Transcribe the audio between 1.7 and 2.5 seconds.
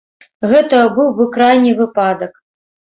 выпадак.